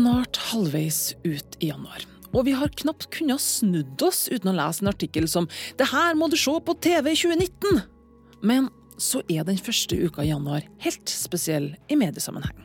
[0.00, 2.06] snart halvveis ut i januar.
[2.30, 6.14] Og vi har knapt kunnet snudd oss uten å lese en artikkel som 'Det her
[6.14, 7.82] må du se på TV i 2019'.
[8.42, 12.56] Men så er den første uka i januar helt spesiell i mediesammenheng.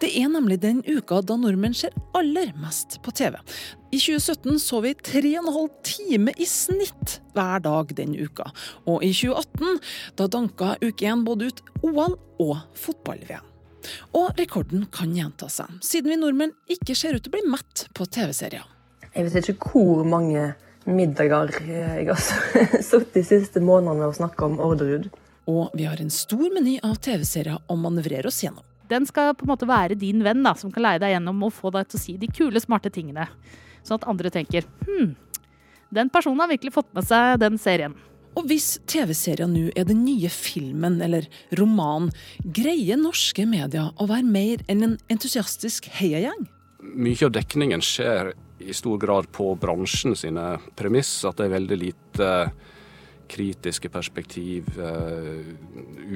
[0.00, 3.36] Det er nemlig den uka da nordmenn ser aller mest på TV.
[3.92, 8.52] I 2017 så vi 3,5 time i snitt hver dag den uka.
[8.86, 9.80] Og i 2018
[10.16, 13.47] da danka uke 1 både ut OL og fotball-VM.
[14.16, 17.86] Og rekorden kan gjenta seg, siden vi nordmenn ikke ser ut til å bli mett
[17.96, 18.64] på TV-serier.
[19.14, 20.52] Jeg vet ikke hvor mange
[20.88, 22.20] middager jeg har
[22.88, 25.08] sittet de siste månedene og snakka om Orderud.
[25.48, 28.64] Og vi har en stor meny av TV-serier å manøvrere oss gjennom.
[28.88, 31.52] Den skal på en måte være din venn, da, som kan leie deg gjennom og
[31.52, 33.26] få deg til å si de kule, smarte tingene.
[33.84, 35.12] Sånn at andre tenker hm,
[35.94, 37.96] den personen har virkelig fått med seg den serien.
[38.36, 41.26] Og hvis TV-serien nå er den nye filmen eller
[41.58, 42.12] romanen,
[42.44, 46.46] greier norske medier å være mer enn en entusiastisk heiagjeng?
[46.78, 51.10] Mye av dekningen skjer i stor grad på bransjen sine premiss.
[51.26, 52.30] At det er veldig lite
[53.28, 55.52] kritiske perspektiv, eh,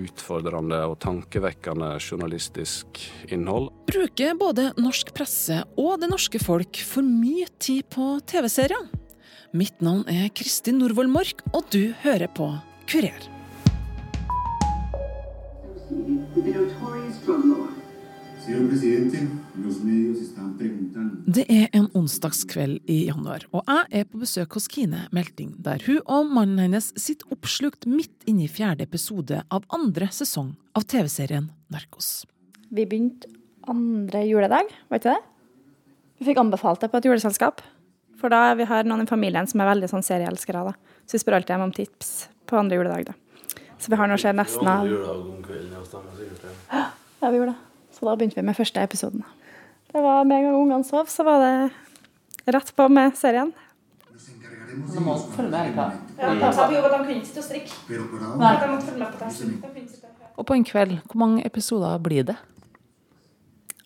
[0.00, 3.68] utfordrende og tankevekkende journalistisk innhold.
[3.90, 9.01] Bruker både norsk presse og det norske folk for mye tid på TV-serier?
[9.52, 12.46] Mitt navn er Kristin Norvoll Mork, og du hører på
[12.88, 13.26] Kurer.
[21.28, 25.84] Det er en onsdagskveld i januar, og jeg er på besøk hos Kine Melting, der
[25.84, 30.88] hun og mannen hennes sitter oppslukt midt inne i fjerde episode av andre sesong av
[30.88, 32.24] TV-serien Narkos.
[32.72, 33.28] Vi begynte
[33.68, 35.20] andre juledag, var ikke det?
[36.22, 37.60] Vi fikk anbefalt det på et juleselskap.
[38.22, 40.62] For da vi har noen i familien som er veldig sånn serieelskere.
[40.68, 40.72] da.
[41.10, 43.08] Så vi spør alltid dem om tips på andre juledag.
[43.10, 43.14] da.
[43.82, 44.86] Så vi har nå sett nesten av
[46.70, 47.58] Ja, vi gjorde det.
[47.92, 49.24] Så da begynte vi med første episoden.
[49.92, 53.52] Det var Med en gang ungene sov, så var det rett på med serien.
[54.88, 55.98] Så må følge med hele tiden.
[56.18, 57.72] Ja, de, de kunne ikke sitte og strikke.
[58.38, 58.54] Nei.
[58.62, 59.60] De måtte følge med på testen.
[60.36, 62.38] Og på en kveld, hvor mange episoder blir det?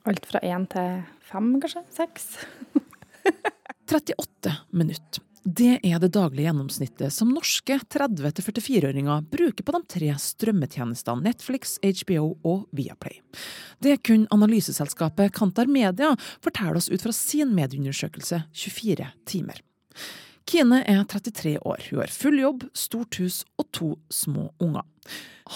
[0.07, 1.83] Alt fra én til fem, kanskje?
[1.91, 2.37] Seks?
[3.87, 5.23] 38 minutter.
[5.47, 12.33] Det er det daglige gjennomsnittet som norske 30-44-åringer bruker på de tre strømmetjenestene Netflix, HBO
[12.43, 13.21] og Viaplay.
[13.79, 19.63] Det kunne analyseselskapet Kantar Media fortelle oss ut fra sin medieundersøkelse 24 timer.
[20.51, 24.83] Kine er 33 år, hun har full jobb, stort hus og to små unger.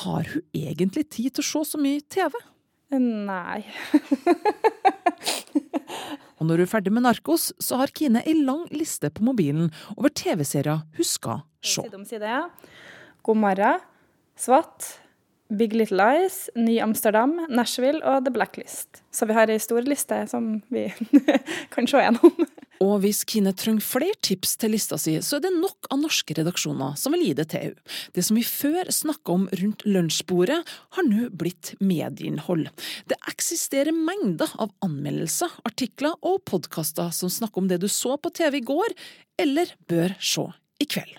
[0.05, 2.39] Har hun egentlig tid til å se så mye TV?
[2.91, 3.63] Nei.
[6.41, 9.69] Og når hun er ferdig med Narkos, så har Kine ei lang liste på mobilen
[9.97, 11.85] over TV-serier hun skal se.
[13.23, 13.83] God morgen,
[14.41, 14.87] SWAT,
[15.51, 19.03] Big Little Lies, Ny Amsterdam, Nashville og The Blacklist.
[19.11, 20.87] Så vi har ei stor liste som vi
[21.75, 22.47] kan se gjennom.
[22.81, 26.33] Og hvis Kine trenger flere tips til lista si, så er det nok av norske
[26.39, 27.97] redaksjoner som vil gi det til henne.
[28.17, 30.61] Det som vi før snakka om rundt lunsjbordet,
[30.97, 32.71] har nå blitt medieinnhold.
[33.11, 38.33] Det eksisterer mengder av anmeldelser, artikler og podkaster som snakker om det du så på
[38.33, 38.97] TV i går,
[39.45, 40.49] eller bør se
[40.81, 41.19] i kveld.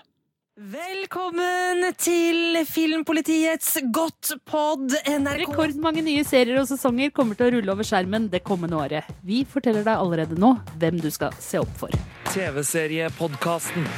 [0.52, 5.46] Velkommen til Filmpolitiets Godt pod NRK.
[5.46, 9.08] Rekordmange nye serier og sesonger kommer til å rulle over skjermen det kommende året.
[9.24, 11.96] Vi forteller deg allerede nå hvem du skal se opp for.
[12.34, 13.88] TV-seriepodkasten.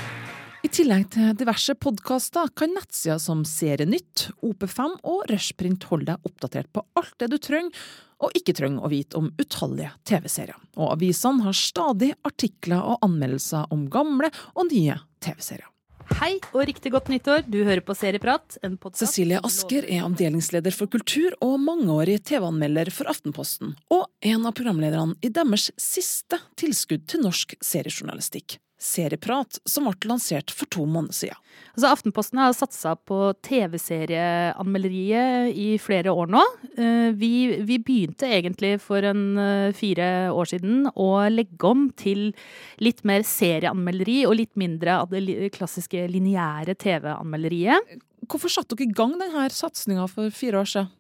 [0.62, 6.70] I tillegg til diverse podkaster kan nettsider som Serienytt, OP5 og Rushprint holde deg oppdatert
[6.70, 7.74] på alt det du trenger
[8.22, 10.62] og ikke trenger å vite om utallige TV-serier.
[10.78, 15.73] Og avisene har stadig artikler og anmeldelser om gamle og nye TV-serier.
[16.12, 17.46] Hei og riktig godt nyttår.
[17.48, 18.58] Du hører på Serieprat.
[18.66, 24.44] En podcast Cecilie Asker er avdelingsleder for kultur og mangeårig TV-anmelder for Aftenposten, og en
[24.44, 28.58] av programlederne i deres siste tilskudd til norsk seriejournalistikk.
[28.84, 31.38] Serieprat, som ble lansert for to måneder siden.
[31.74, 36.42] Altså, Aftenposten har satsa på TV-serieanmelderiet i flere år nå.
[36.76, 37.32] Eh, Vi,
[37.64, 42.34] vi begynte egentlig for en eh, fire år siden å legge om til
[42.82, 47.80] litt mer serieanmelderi og litt mindre av det klassiske lineære TV-anmelderiet.
[48.28, 50.92] Hvorfor satte dere i gang denne satsinga for fire år siden?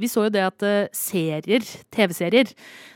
[0.00, 2.48] Vi så jo det at eh, serier, TV-serier,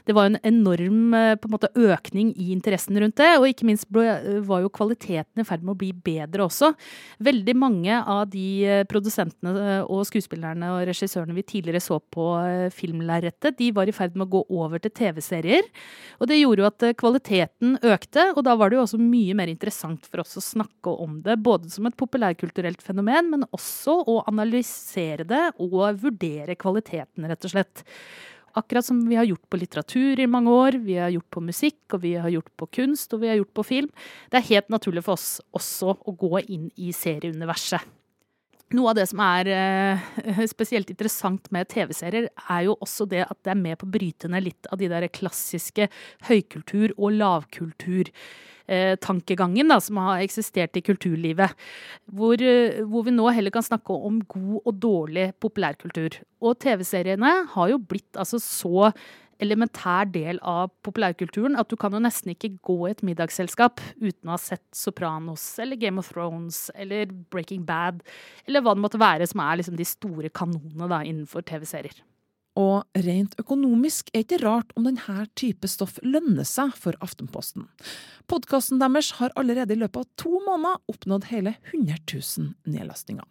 [0.05, 3.31] det var en enorm eh, en måte, økning i interessen rundt det.
[3.39, 6.73] Og ikke minst ble, eh, var jo kvaliteten i ferd med å bli bedre også.
[7.25, 12.25] Veldig mange av de produsentene og skuespillerne og regissørene vi tidligere så på
[12.75, 15.69] filmlerretet, de var i ferd med å gå over til TV-serier.
[16.21, 19.53] Og det gjorde jo at kvaliteten økte, og da var det jo også mye mer
[19.53, 21.37] interessant for oss å snakke om det.
[21.45, 27.53] Både som et populærkulturelt fenomen, men også å analysere det og vurdere kvaliteten, rett og
[27.53, 27.85] slett.
[28.55, 31.81] Akkurat som vi har gjort på litteratur i mange år, vi har gjort på musikk,
[31.97, 33.91] og vi har gjort på kunst, og vi har gjort på film.
[34.31, 37.83] Det er helt naturlig for oss også å gå inn i serieuniverset.
[38.75, 39.99] Noe av det som er eh,
[40.51, 44.29] spesielt interessant med TV-serier, er jo også det at det er med på å bryte
[44.31, 45.85] ned litt av de der klassiske
[46.29, 51.51] høykultur- og lavkulturtankegangen som har eksistert i kulturlivet.
[52.11, 56.13] Hvor, eh, hvor vi nå heller kan snakke om god og dårlig populærkultur.
[56.43, 58.93] Og TV-seriene har jo blitt altså så
[59.43, 64.31] elementær del av populærkulturen at du kan jo nesten ikke gå i et middagsselskap uten
[64.31, 68.03] å ha sett Sopranos eller Game of Thrones eller Breaking Bad,
[68.49, 72.03] eller hva det måtte være som er liksom de store kanonene da innenfor TV-serier.
[72.55, 77.67] Og rent økonomisk er ikke rart om denne type stoff lønner seg for Aftenposten.
[78.31, 83.27] Podkasten deres har allerede i løpet av to måneder oppnådd hele 100 000 nedlastninger.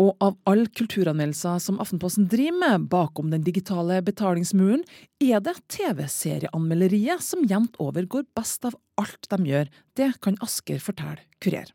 [0.00, 4.82] Og av alle kulturanmeldelser som Aftenposten driver med bakom den digitale betalingsmuren,
[5.22, 9.70] er det TV-serieanmelderiet som jevnt over går best av alt de gjør.
[9.94, 11.70] Det kan Asker fortelle Kurer.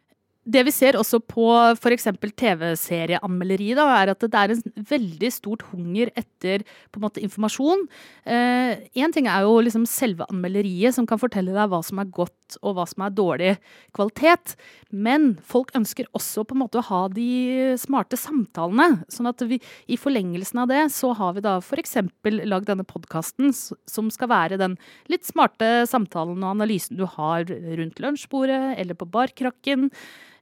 [0.49, 1.45] Det vi ser også på
[1.75, 2.07] f.eks.
[2.41, 6.63] TV-serieanmelderi, er at det er en veldig stort hunger etter
[6.97, 7.85] måte informasjon.
[8.25, 12.09] Én eh, ting er jo liksom selve anmelderiet, som kan fortelle deg hva som er
[12.09, 13.51] godt og hva som er dårlig
[13.95, 14.55] kvalitet.
[14.89, 19.03] Men folk ønsker også på en måte å ha de smarte samtalene.
[19.11, 21.99] Sånn at vi i forlengelsen av det, så har vi da f.eks.
[22.23, 24.79] lagd denne podkasten som skal være den
[25.11, 29.89] litt smarte samtalen og analysen du har rundt lunsjbordet eller på barkrakken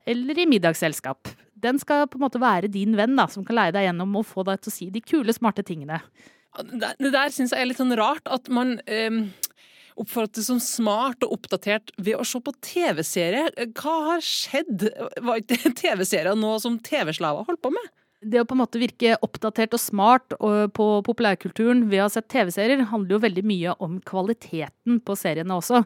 [0.08, 1.34] eller i middagsselskap.
[1.58, 4.28] Den skal på en måte være din venn, da, som kan leie deg gjennom og
[4.30, 6.00] få deg til å si de kule, smarte tingene.
[6.58, 9.20] Det der syns jeg er litt sånn rart, at man um,
[10.02, 13.50] oppfattes som smart og oppdatert ved å se på TV-serie.
[13.78, 14.90] Hva har skjedd?
[15.24, 17.94] Var ikke TV-serier noe som TV-slaver holdt på med?
[18.26, 20.34] det å på en måte virke oppdatert og smart
[20.74, 25.58] på populærkulturen ved å ha sett TV-serier, handler jo veldig mye om kvaliteten på seriene
[25.60, 25.84] også.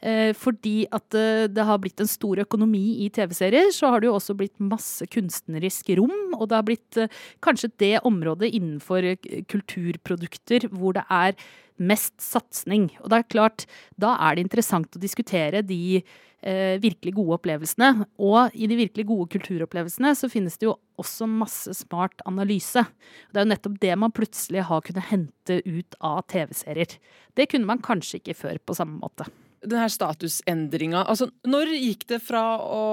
[0.00, 4.10] Eh, fordi at eh, det har blitt en stor økonomi i TV-serier, så har det
[4.10, 6.36] jo også blitt masse kunstnerisk rom.
[6.36, 9.14] Og det har blitt eh, kanskje det området innenfor
[9.50, 11.36] kulturprodukter hvor det er
[11.80, 12.90] mest satsing.
[13.00, 13.66] Og det er klart,
[14.00, 16.00] da er det interessant å diskutere de
[16.42, 18.06] eh, virkelig gode opplevelsene.
[18.22, 22.84] Og i de virkelig gode kulturopplevelsene så finnes det jo også masse smart analyse.
[23.30, 26.98] Det er jo nettopp det man plutselig har kunnet hente ut av TV-serier.
[27.36, 29.28] Det kunne man kanskje ikke før på samme måte.
[29.60, 32.84] Denne statusendringa, altså når gikk det fra å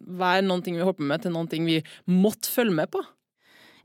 [0.00, 3.02] være noe vi holdt på med, til noe vi måtte følge med på?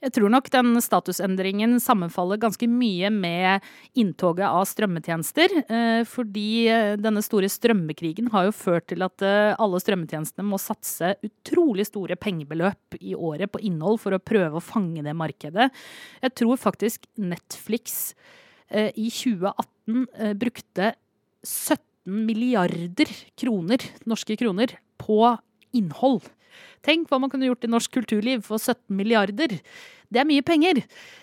[0.01, 5.53] Jeg tror nok den statusendringen sammenfaller ganske mye med inntoget av strømmetjenester.
[5.61, 10.57] Eh, fordi eh, denne store strømmekrigen har jo ført til at eh, alle strømmetjenestene må
[10.61, 15.69] satse utrolig store pengebeløp i året på innhold for å prøve å fange det markedet.
[16.25, 18.15] Jeg tror faktisk Netflix
[18.71, 20.93] i 2018 brukte
[21.43, 25.17] 17 milliarder kroner, norske kroner, på
[25.75, 26.23] innhold.
[26.85, 29.59] Tenk hva man kunne gjort i norsk kulturliv for 17 milliarder.
[30.11, 30.81] Det er mye penger.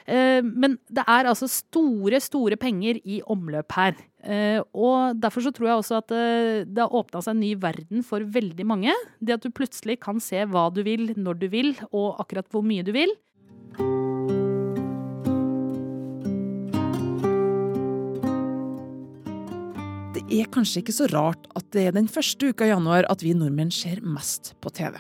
[0.09, 3.99] Eh, men det er altså store, store penger i omløp her.
[4.25, 7.53] Eh, og derfor så tror jeg også at eh, det har åpna seg en ny
[7.61, 8.95] verden for veldig mange.
[9.21, 12.65] Det at du plutselig kan se hva du vil, når du vil, og akkurat hvor
[12.65, 13.13] mye du vil.
[20.19, 23.23] Det er kanskje ikke så rart at det er den første uka i januar at
[23.25, 24.99] vi nordmenn ser mest på TV.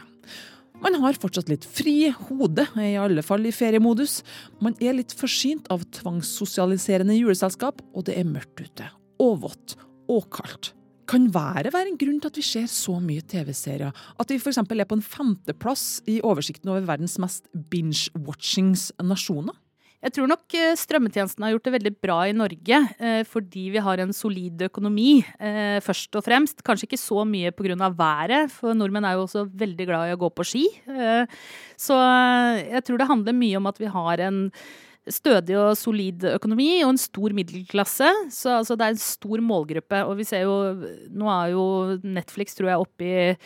[0.78, 4.20] Man har fortsatt litt fri hode, i alle fall i feriemodus.
[4.62, 8.86] Man er litt forsynt av tvangssosialiserende juleselskap, og det er mørkt ute.
[9.22, 9.74] Og vått.
[10.08, 10.72] Og kaldt.
[11.08, 13.96] Kan været være en grunn til at vi ser så mye TV-serier?
[14.20, 14.60] At vi f.eks.
[14.60, 19.56] er på en femteplass i oversikten over verdens mest binge-watchings nasjoner?
[19.98, 23.82] Jeg tror nok eh, strømmetjenesten har gjort det veldig bra i Norge, eh, fordi vi
[23.82, 26.62] har en solid økonomi, eh, først og fremst.
[26.62, 27.74] Kanskje ikke så mye pga.
[27.98, 30.66] været, for nordmenn er jo også veldig glad i å gå på ski.
[31.76, 34.52] Så jeg tror det handler mye om at vi har en
[35.08, 38.08] stødig og solid økonomi og en stor middelklasse.
[38.30, 40.04] Så altså, det er en stor målgruppe.
[40.06, 40.78] Og vi ser jo
[41.10, 43.36] Nå er jo Netflix, tror jeg, oppe i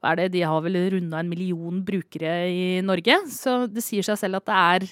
[0.00, 3.20] hva er det, De har vel runda en million brukere i Norge.
[3.28, 4.88] Så det sier seg selv at det er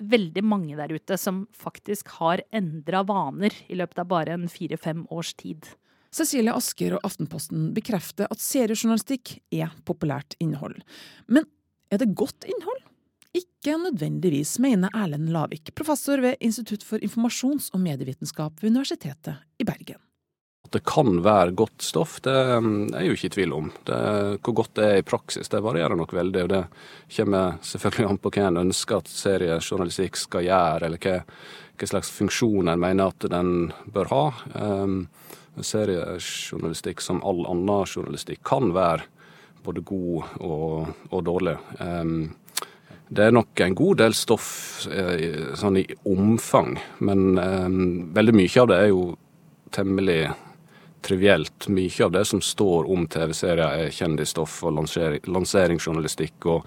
[0.00, 5.04] veldig mange der ute som faktisk har endra vaner i løpet av bare en fire-fem
[5.12, 5.68] års tid.
[6.10, 10.80] Cecilie Asker og Aftenposten bekrefter at seriejournalistikk er populært innhold.
[11.30, 11.46] Men
[11.92, 12.82] er det godt innhold?
[13.36, 19.66] Ikke nødvendigvis, mener Erlend Lavik, professor ved Institutt for informasjons- og medievitenskap ved Universitetet i
[19.68, 19.99] Bergen.
[20.70, 23.70] Det kan være godt stoff, det mm, er jeg jo ikke i tvil om.
[23.86, 24.00] Det,
[24.38, 26.42] hvor godt det er i praksis, det varierer nok veldig.
[26.44, 26.60] og Det
[27.16, 31.16] kommer selvfølgelig an på hva en ønsker at seriejournalistikk skal gjøre, eller hva,
[31.74, 33.54] hva slags funksjon en mener at den
[33.90, 34.24] bør ha.
[34.54, 35.00] Um,
[35.58, 39.08] seriejournalistikk, som all annen journalistikk, kan være
[39.64, 41.56] både god og, og dårlig.
[41.82, 42.30] Um,
[43.10, 47.80] det er nok en god del stoff eh, sånn i omfang, men um,
[48.14, 49.02] veldig mye av det er jo
[49.74, 50.20] temmelig
[51.02, 51.68] trivielt.
[51.68, 56.66] Mye av det som står om TV-serier er kjendisstoff og lanseringsjournalistikk og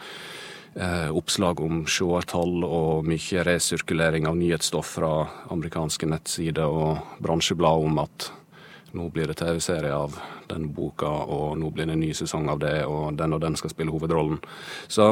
[0.75, 5.13] eh, oppslag om seertall og mye resirkulering av nyhetsstoff fra
[5.54, 8.32] amerikanske nettsider og bransjeblad om at
[8.94, 10.16] nå blir det TV-serie av
[10.50, 13.58] den boka, og nå blir det en ny sesong av det, og den og den
[13.58, 14.40] skal spille hovedrollen.
[14.88, 15.12] Så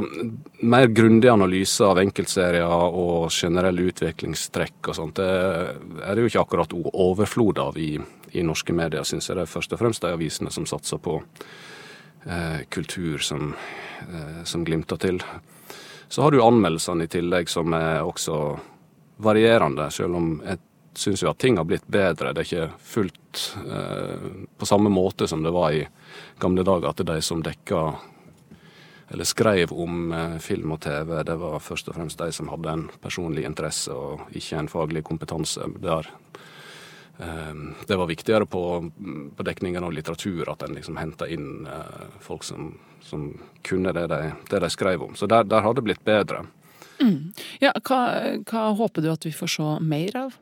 [0.62, 6.46] mer grundig analyse av enkeltserier og generelle utviklingstrekk og sånt, det er det jo ikke
[6.46, 7.96] akkurat overflod av i
[8.32, 11.18] i norske medier, syns jeg det er først og fremst de avisene som satser på
[12.26, 13.54] eh, kultur som,
[14.08, 15.22] eh, som, glimter til.
[16.08, 18.38] Så har du anmeldelsene i tillegg, som er også
[19.22, 20.60] varierende, selv om jeg
[20.94, 22.34] syns jo at ting har blitt bedre.
[22.34, 25.86] Det er ikke fullt eh, på samme måte som det var i
[26.42, 27.84] gamle dager, at de som dekka
[29.12, 32.72] eller skrev om eh, film og TV, det var først og fremst de som hadde
[32.72, 35.68] en personlig interesse og ikke en faglig kompetanse.
[35.84, 36.08] Der
[37.20, 37.58] eh,
[37.88, 38.64] det var viktigere på,
[39.36, 42.72] på dekningen av litteratur at en liksom henta inn eh, folk som,
[43.04, 43.34] som
[43.68, 45.16] kunne det de, det de, skrev om.
[45.16, 46.46] Så der, der har det blitt bedre.
[47.02, 47.34] Mm.
[47.60, 48.00] Ja, hva,
[48.48, 50.40] hva, håper du at vi får se mer av?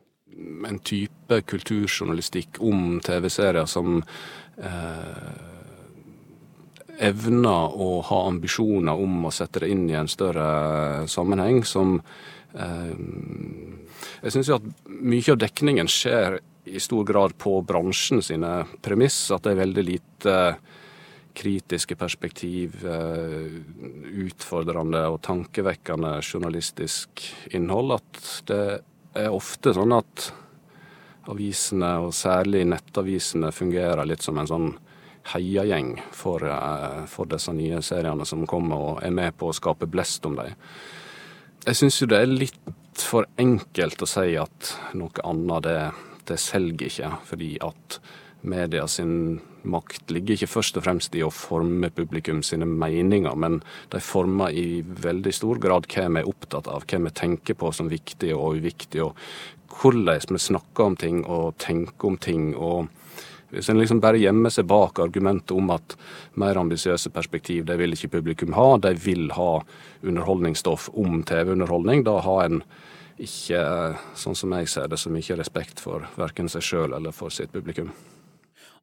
[0.70, 4.00] En type kulturjournalistikk om TV-serier som
[4.58, 5.30] eh,
[7.10, 11.64] evner å ha ambisjoner om å sette det inn i en større sammenheng.
[11.64, 11.98] som
[12.54, 12.94] eh,
[14.24, 19.30] Jeg syns jo at mye av dekningen skjer i stor grad på bransjen sine premiss.
[19.32, 20.36] At det er veldig lite
[21.40, 23.60] kritiske perspektiv, eh,
[24.26, 27.24] utfordrende og tankevekkende journalistisk
[27.56, 28.00] innhold.
[28.00, 28.64] At det
[29.18, 30.30] er ofte sånn at
[31.30, 34.70] avisene, og særlig nettavisene, fungerer litt som en sånn
[35.34, 39.90] heiagjeng for, eh, for disse nye seriene som kommer og er med på å skape
[39.90, 40.56] blest om dem.
[41.66, 45.82] Jeg syns jo det er litt for enkelt å si at noe annet det
[46.30, 48.00] det selger ikke, fordi at
[48.42, 53.60] media sin makt ligger ikke først og fremst i å forme publikum sine meninger, men
[53.92, 57.72] de former i veldig stor grad hva vi er opptatt av, hva vi tenker på
[57.76, 59.18] som viktig og uviktig, og
[59.80, 62.56] hvordan vi snakker om ting og tenker om ting.
[62.56, 62.88] og
[63.50, 65.96] hvis en liksom bare gjemmer seg bak argumentet om at
[66.38, 69.64] mer ambisiøse perspektiv det vil ikke publikum ha, de vil ha
[70.06, 72.62] underholdningsstoff om TV-underholdning, da har en
[73.20, 73.64] ikke,
[74.16, 77.52] sånn som jeg ser det, så mye respekt for verken seg sjøl eller for sitt
[77.52, 77.90] publikum.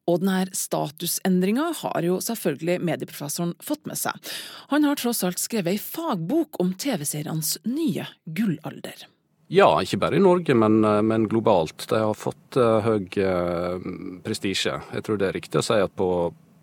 [0.07, 4.15] Og denne statusendringa har jo selvfølgelig medieprofessoren fått med seg.
[4.71, 9.07] Han har tross alt skrevet ei fagbok om TV-serienes nye gullalder.
[9.51, 11.85] Ja, ikke bare i Norge, men, men globalt.
[11.89, 13.79] De har fått uh, høy uh,
[14.23, 14.75] prestisje.
[14.91, 16.07] Jeg tror det er riktig å si at på,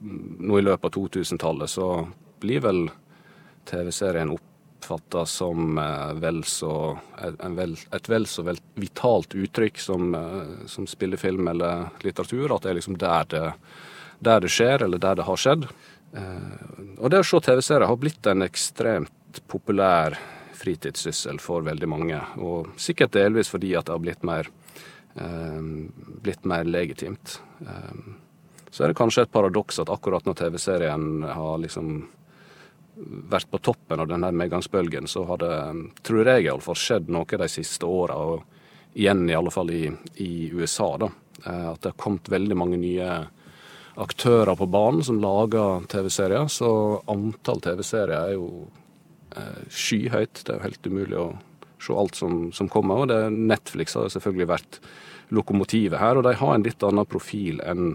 [0.04, 1.88] nå i løpet av 2000-tallet så
[2.44, 2.82] blir vel
[3.68, 4.53] TV-serien opp
[4.84, 6.98] oppfatta som eh, vel så,
[7.40, 12.54] vel, et vel så vel vitalt uttrykk som, eh, som spillefilm eller litteratur.
[12.54, 13.52] At det er liksom der det,
[14.20, 15.66] der det skjer, eller der det har skjedd.
[16.12, 20.18] Eh, og det å se TV-serier har blitt en ekstremt populær
[20.54, 22.20] fritidssyssel for veldig mange.
[22.36, 24.48] Og sikkert delvis fordi at det har blitt mer,
[26.24, 27.36] blitt mer legitimt.
[28.70, 32.06] Så er det kanskje et paradoks at akkurat når TV-serien har liksom
[32.96, 35.54] vært på toppen av denne medgangsbølgen, så har det,
[36.06, 38.18] tror jeg iallfall, skjedd noe de siste åra.
[38.18, 39.88] Og igjen i alle fall i,
[40.22, 41.10] i, USA, da.
[41.44, 43.08] Eh, at det har kommet veldig mange nye
[44.00, 46.46] aktører på banen som lager TV-serier.
[46.50, 46.70] Så
[47.10, 48.68] antall TV-serier er jo
[49.36, 50.44] eh, skyhøyt.
[50.44, 51.28] Det er jo helt umulig å
[51.82, 53.04] se alt som, som kommer.
[53.04, 54.80] Og det, Netflix har selvfølgelig vært
[55.34, 57.94] lokomotivet her, og de har en litt annen profil enn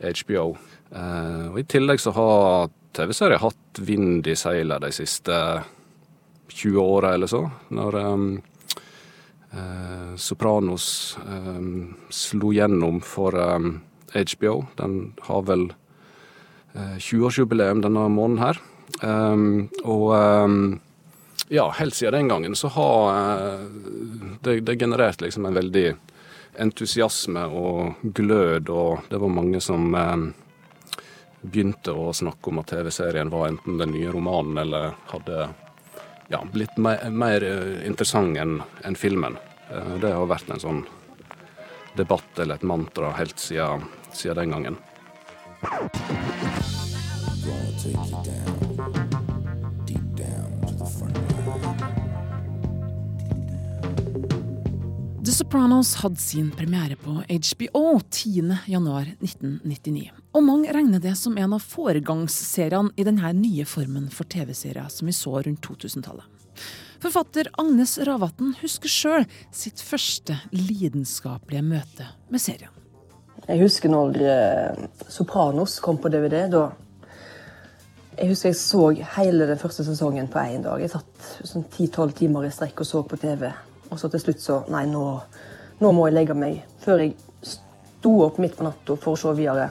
[0.00, 0.54] HBO.
[0.90, 5.36] Eh, og I tillegg så har TV-serier hatt vind i seilet de siste
[6.48, 7.44] 20 åra eller så.
[7.68, 8.26] Når um,
[9.54, 13.80] uh, Sopranos um, slo gjennom for um,
[14.10, 14.64] HBO.
[14.76, 15.68] Den har vel
[16.74, 18.62] uh, 20-årsjubileum denne måneden her.
[19.86, 20.80] og
[21.48, 23.62] ja, helt siden den gangen så har uh,
[24.42, 25.94] det, det generert liksom en veldig
[26.58, 29.94] entusiasme og glød, og det var mange som
[31.40, 35.48] begynte å snakke om at TV-serien var enten den nye romanen eller hadde
[36.30, 39.36] ja, blitt mer, mer eh, interessant enn en filmen.
[39.70, 40.84] Eh, det har vært en sånn
[41.98, 43.82] debatt eller et mantra helt siden
[44.12, 44.76] siden den gangen.
[55.24, 60.19] The Sopranos hadde sin premiere på HBO 10.1.1999.
[60.30, 65.10] Og mange regner det som en av foregangsseriene i denne nye formen for TV-serier som
[65.10, 66.26] vi så rundt 2000-tallet.
[67.00, 72.70] Forfatter Agnes Ravatn husker sjøl sitt første lidenskapelige møte med serien.
[73.48, 76.44] Jeg husker når eh, Sopranos kom på DVD.
[76.52, 76.68] da
[78.20, 78.84] Jeg husker jeg så
[79.16, 80.78] hele den første sesongen på én dag.
[80.78, 83.48] Jeg satt sånn 10-12 timer i strekk og så på TV.
[83.90, 85.04] Og så til slutt så Nei, nå,
[85.80, 86.60] nå må jeg legge meg.
[86.84, 89.70] Før jeg sto opp midt på natta for å se videre.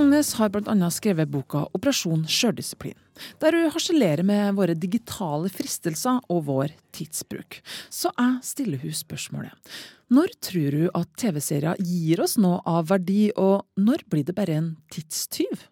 [0.00, 0.90] Agnes har bl.a.
[0.90, 2.98] skrevet boka 'Operasjon sjøldisiplin',
[3.42, 7.58] der hun harselerer med våre digitale fristelser og vår tidsbruk.
[7.90, 9.72] Så jeg stiller hun spørsmålet.
[10.10, 14.56] Når tror hun at TV-serier gir oss noe av verdi, og når blir det bare
[14.58, 15.66] en tidstyv?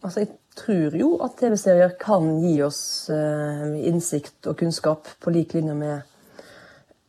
[0.00, 5.56] Altså, jeg tror jo at TV-serier kan gi oss eh, innsikt og kunnskap på lik
[5.56, 6.07] linje med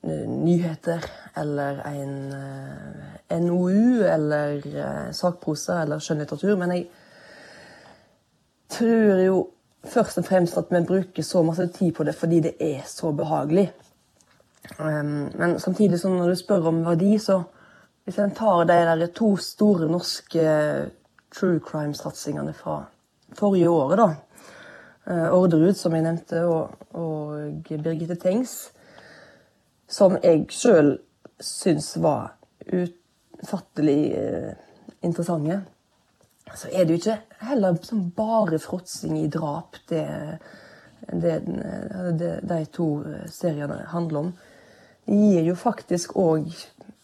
[0.02, 1.06] nyheter
[1.38, 6.56] eller en eh, NOU eller eh, sakprosa eller skjønnlitteratur.
[6.58, 6.88] Men jeg
[8.70, 9.42] tror jo
[9.84, 13.12] først og fremst at vi bruker så masse tid på det fordi det er så
[13.12, 13.72] behagelig.
[14.80, 17.42] Um, men samtidig som når du spør om verdi, så
[18.04, 20.42] hvis en tar de der to store norske
[21.36, 22.84] true crime-satsingene fra
[23.34, 24.10] forrige året, da.
[25.10, 27.38] Eh, Orderud, som jeg nevnte, og, og
[27.70, 28.72] Birgitte Tengs.
[29.90, 30.96] Som jeg sjøl
[31.42, 32.36] syns var
[32.70, 34.52] ufattelig eh,
[35.02, 35.62] interessante.
[36.56, 40.06] Så er det jo ikke heller sånn bare fråtsing i drap det,
[41.14, 41.36] det,
[42.18, 42.90] det de to
[43.32, 44.32] seriene handler om.
[45.06, 46.50] Det gir jo faktisk òg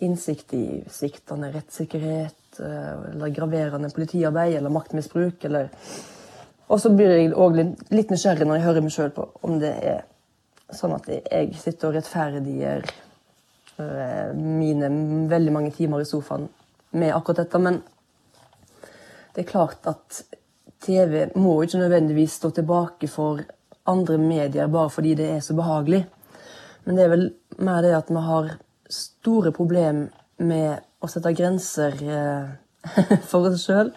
[0.06, 5.70] innsikt i sviktende rettssikkerhet, eh, eller graverende politiarbeid, eller maktmisbruk, eller
[6.68, 7.60] Og så blir jeg òg
[7.94, 10.00] litt nysgjerrig når jeg hører meg sjøl på om det er
[10.74, 12.88] sånn at jeg sitter og rettferdiggjør
[13.82, 14.90] eh, mine
[15.30, 16.48] veldig mange timer i sofaen
[16.96, 17.62] med akkurat dette.
[17.62, 17.82] Men
[19.36, 20.24] det er klart at
[20.86, 23.44] TV må ikke nødvendigvis stå tilbake for
[23.90, 26.06] andre medier bare fordi det er så behagelig.
[26.86, 28.52] Men det er vel mer det at vi har
[28.90, 32.50] store problemer med å sette grenser eh,
[33.30, 33.92] for oss sjøl.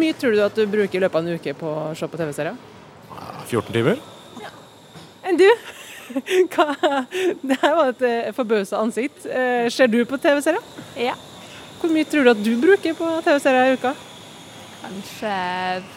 [0.00, 2.20] Mye tror du at du bruker i løpet av en uke på å se på
[2.20, 2.56] TV-serier?
[3.48, 4.00] 14 timer?
[5.28, 5.48] Enn du?
[6.54, 6.66] Hva?
[7.44, 9.26] Det her var et eh, forbausa ansikt.
[9.28, 10.62] Eh, Ser du på TV-serier?
[10.96, 11.16] Ja.
[11.80, 13.92] Hvor mye tror du at du bruker på TV-serier i uka?
[14.78, 15.34] Kanskje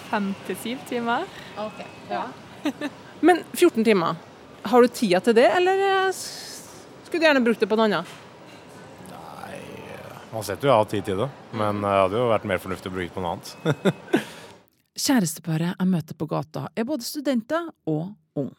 [0.10, 1.24] fem til syv timer.
[1.62, 1.80] Ok,
[2.12, 2.26] ja.
[3.22, 4.18] Men 14 timer,
[4.68, 6.12] har du tida til det, eller eh,
[7.06, 8.12] skulle du gjerne brukt det på noe annet?
[10.32, 11.28] Man setter jo av tid til det,
[11.60, 14.22] men det hadde jo vært mer fornuftig å bruke på noe annet.
[15.06, 18.52] Kjæresteparet jeg møter på gata, er både studenter og ung.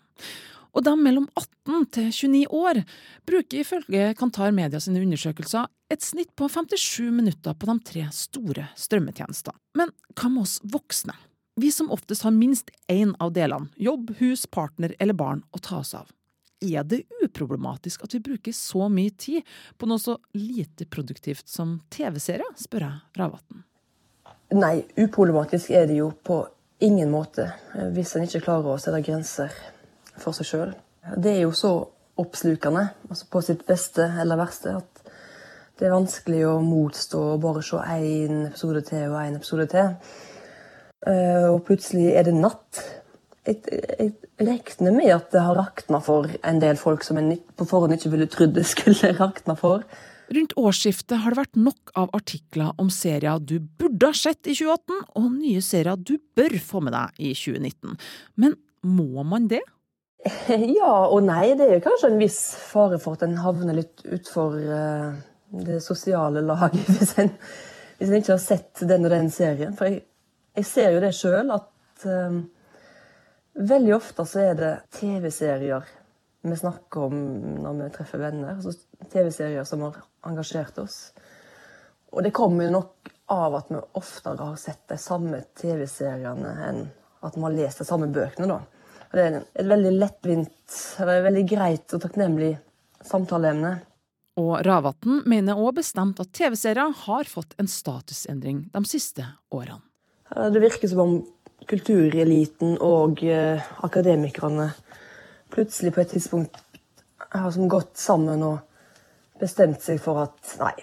[0.73, 2.81] Og de mellom 18 til 29 år
[3.29, 8.69] bruker ifølge Kantar Media sine undersøkelser et snitt på 57 minutter på de tre store
[8.81, 9.57] strømmetjenestene.
[9.77, 11.17] Men hva med oss voksne?
[11.61, 15.83] Vi som oftest har minst én av delene, jobb, hus, partner eller barn, å ta
[15.83, 16.09] oss av.
[16.65, 19.43] Er det uproblematisk at vi bruker så mye tid
[19.79, 23.65] på noe så lite produktivt som TV-serier, spør jeg Ravatn.
[24.53, 26.43] Nei, uproblematisk er det jo på
[26.85, 29.53] ingen måte eh, hvis en ikke klarer å sette grenser
[30.21, 30.75] for seg sjøl.
[31.17, 31.73] Det er jo så
[32.21, 35.15] oppslukende, altså på sitt beste eller verste, at
[35.81, 39.95] det er vanskelig å motstå å bare se én episode til og én episode til.
[41.09, 42.83] Eh, Og plutselig er det natt.
[43.43, 47.97] Jeg, regner med at det har rakna for en del folk som en på forhånd
[47.97, 49.83] ikke ville trodd det skulle rakna for.
[50.33, 54.55] Rundt årsskiftet har det vært nok av artikler om serier du burde ha sett i
[54.55, 57.99] 2018, og nye serier du bør få med deg i 2019.
[58.41, 59.63] Men må man det?
[60.79, 61.53] Ja og nei.
[61.59, 65.21] Det er kanskje en viss fare for at en havner litt utfor eh,
[65.67, 67.35] det sosiale laget hvis en,
[67.99, 69.75] hvis en ikke har sett den og den serien.
[69.77, 70.05] For jeg,
[70.57, 72.43] jeg ser jo det sjøl at eh,
[73.55, 75.91] veldig ofte så er det TV-serier
[76.43, 77.19] vi snakker om
[77.63, 78.57] når vi treffer venner.
[78.57, 78.75] Altså
[79.13, 81.13] TV-serier som har engasjert oss.
[82.13, 86.83] Og det kommer jo nok av at vi oftere har sett de samme TV-seriene enn
[87.23, 88.49] at vi har lest de samme bøkene.
[88.51, 88.59] da.
[89.13, 92.51] Og det er et veldig lettvint, eller veldig greit og takknemlig
[93.07, 93.73] samtaleemne.
[94.41, 99.83] Og Ravatn mener òg bestemt at TV-serier har fått en statusendring de siste årene.
[100.33, 101.17] Det virker som om
[101.69, 104.71] kultureliten og eh, akademikerne
[105.53, 106.59] plutselig på et tidspunkt
[107.33, 108.59] har som gått sammen og
[109.41, 110.75] bestemt seg for at nei,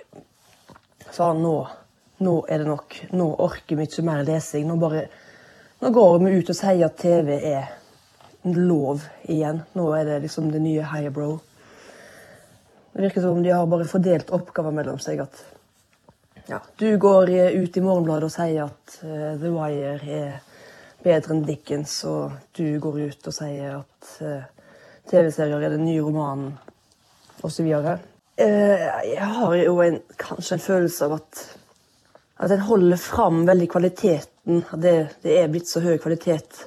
[1.12, 1.56] så nå,
[2.26, 2.96] nå er det nok.
[3.18, 4.68] Nå orker vi ikke mer lesing.
[4.68, 5.06] Nå, bare,
[5.82, 7.70] nå går vi ut og sier at TV er
[8.56, 9.64] lov igjen.
[9.78, 11.38] Nå er det liksom det nye highbrow.
[12.94, 15.22] Det virker som om de har bare fordelt oppgaver mellom seg.
[15.24, 20.40] at ja, Du går ut i Morgenbladet og sier at uh, The Wire er
[21.04, 24.72] bedre enn Dickens, og du går ut og sier at uh,
[25.10, 26.54] TV-serier er den nye romanen,
[27.46, 27.70] osv.
[27.70, 31.46] Uh, jeg har jo en, kanskje en følelse av at,
[32.46, 34.64] at en holder fram veldig kvaliteten.
[34.76, 36.66] Det, det er blitt så høy kvalitet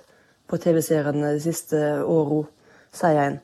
[0.52, 2.42] på TV-seriene de siste åra,
[2.92, 3.40] sier en.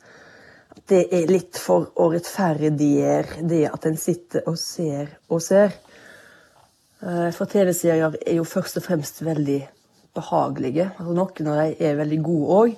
[0.88, 5.74] Det er litt for å rettferdiggjøre det at en sitter og ser og ser.
[7.03, 9.59] Eh, for TV-serier er jo først og fremst veldig
[10.16, 10.90] behagelige.
[10.97, 12.77] Altså, noen av dem er veldig gode òg.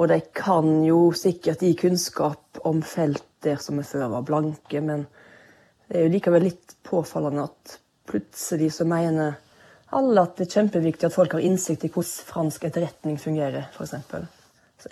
[0.00, 4.80] Og de kan jo sikkert gi kunnskap om felt der som vi før var blanke,
[4.84, 5.06] men
[5.88, 7.78] det er jo likevel litt påfallende at
[8.10, 9.38] plutselig så mener
[9.96, 13.96] alle at det er kjempeviktig at folk har innsikt i hvordan fransk etterretning fungerer, f.eks.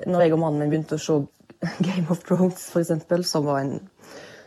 [0.07, 1.21] Når jeg og mannen min begynte å se
[1.87, 3.77] Game of Thrones, f.eks., som var en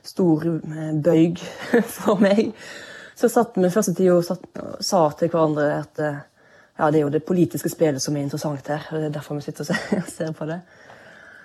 [0.03, 1.39] stor eh, bøyg
[1.97, 2.51] for meg,
[3.15, 6.21] så satt vi første tid og sa til hverandre at eh,
[6.81, 8.87] ja, det er jo det politiske spillet som er interessant her.
[8.89, 10.61] og Det er derfor vi sitter og ser, på det.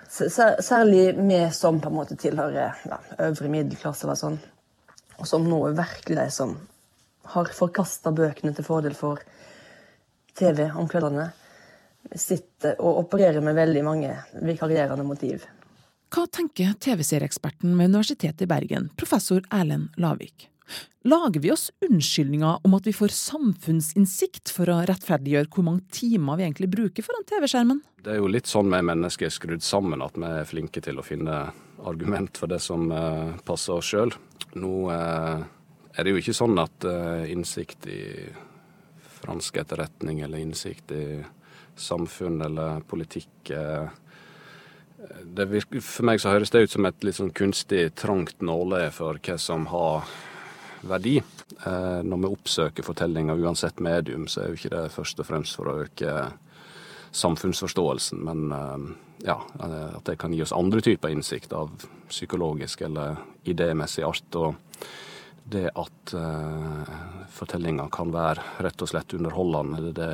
[0.09, 2.97] Særlig vi som på en måte tilhører ja,
[3.27, 4.39] øvre middelklasse, og sånn,
[5.19, 6.55] og som nå er virkelig de som
[7.35, 9.21] har forkasta bøkene til fordel for
[10.39, 11.29] TV om kveldene,
[12.15, 15.45] sitter og opererer med veldig mange vikarierende motiv.
[16.09, 20.47] Hva tenker TV-serieeksperten ved Universitetet i Bergen, professor Erlend Lavik?
[21.07, 26.39] Lager vi oss unnskyldninger om at vi får samfunnsinnsikt for å rettferdiggjøre hvor mange timer
[26.39, 27.79] vi egentlig bruker foran TV-skjermen?
[28.03, 30.99] Det er jo litt sånn vi mennesker er skrudd sammen, at vi er flinke til
[30.99, 31.45] å finne
[31.87, 34.11] argument for det som eh, passer oss sjøl.
[34.59, 35.45] Nå eh,
[35.95, 38.01] er det jo ikke sånn at eh, innsikt i
[39.21, 41.05] fransk etterretning eller innsikt i
[41.77, 43.51] samfunn eller politikk
[45.37, 49.19] virker, For meg så høres det ut som et litt sånn kunstig trangt nåle for
[49.21, 50.07] hva som har
[50.89, 51.15] verdi.
[51.19, 55.57] Eh, når vi oppsøker fortellinger, uansett medium, så er jo ikke det først og fremst
[55.59, 56.13] for å øke
[57.17, 58.87] samfunnsforståelsen, men eh,
[59.27, 61.71] ja, at det kan gi oss andre typer innsikt av
[62.09, 63.17] psykologisk eller
[63.49, 64.35] idémessig art.
[64.35, 64.55] og
[65.49, 66.83] det at uh,
[67.31, 70.09] fortellinga kan være rett og slett underholdende, det,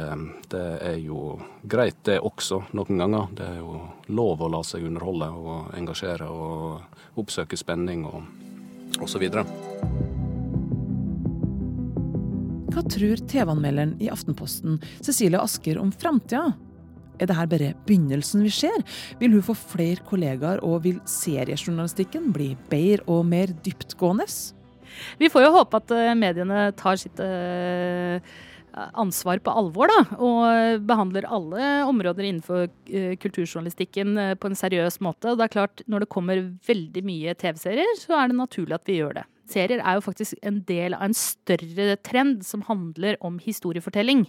[0.54, 3.34] det, er jo greit, det også, noen ganger.
[3.34, 3.82] Det er jo
[4.14, 9.32] lov å la seg underholde og engasjere og oppsøke spenning og osv.
[12.74, 16.56] Hva tror TV-anmelderen i Aftenposten, Cecilie Asker, om framtida?
[17.22, 18.80] Er dette bare begynnelsen vi ser?
[19.20, 24.26] Vil hun få flere kollegaer, og vil seriejournalistikken bli bedre og mer dyptgående?
[25.22, 28.18] Vi får jo håpe at eh, mediene tar sitt uh,
[28.98, 30.18] ansvar på alvor, da.
[30.18, 35.30] Og behandler alle områder innenfor uh, kulturjournalistikken på en seriøs måte.
[35.30, 38.90] Og det er klart, når det kommer veldig mye TV-serier, så er det naturlig at
[38.90, 43.18] vi gjør det serier er jo faktisk en del av en større trend som handler
[43.26, 44.26] om historiefortelling.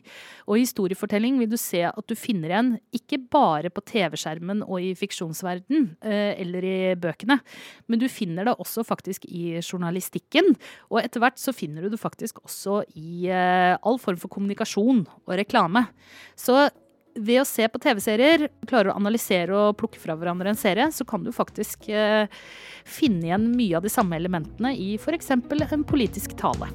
[0.49, 4.93] Og historiefortelling vil du se at du finner igjen ikke bare på TV-skjermen og i
[4.99, 7.39] fiksjonsverden eh, eller i bøkene,
[7.89, 10.55] men du finner det også faktisk i journalistikken.
[10.91, 15.05] Og etter hvert så finner du det faktisk også i eh, all form for kommunikasjon
[15.25, 15.87] og reklame.
[16.39, 16.67] Så
[17.15, 21.07] ved å se på TV-serier, klarer å analysere og plukke fra hverandre en serie, så
[21.09, 22.27] kan du faktisk eh,
[22.85, 25.31] finne igjen mye av de samme elementene i f.eks.
[25.37, 26.71] en politisk tale.